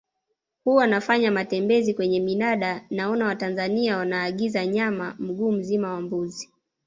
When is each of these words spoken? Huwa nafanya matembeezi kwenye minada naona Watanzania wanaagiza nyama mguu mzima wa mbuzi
Huwa 0.63 0.87
nafanya 0.87 1.31
matembeezi 1.31 1.93
kwenye 1.93 2.19
minada 2.19 2.85
naona 2.89 3.25
Watanzania 3.25 3.97
wanaagiza 3.97 4.65
nyama 4.65 5.15
mguu 5.19 5.51
mzima 5.51 5.93
wa 5.93 6.01
mbuzi 6.01 6.49